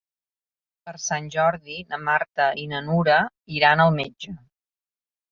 Per 0.85 0.93
Sant 1.01 1.25
Jordi 1.35 1.75
na 1.91 1.99
Marta 2.07 2.47
i 2.61 2.63
na 2.71 2.79
Nura 2.85 3.19
iran 3.59 3.83
al 3.85 3.93
metge. 3.99 4.33